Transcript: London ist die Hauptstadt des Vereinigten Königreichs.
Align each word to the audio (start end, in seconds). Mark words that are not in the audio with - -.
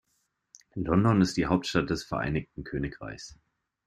London 0.75 1.21
ist 1.21 1.37
die 1.37 1.45
Hauptstadt 1.45 1.91
des 1.91 2.03
Vereinigten 2.03 2.63
Königreichs. 2.63 3.37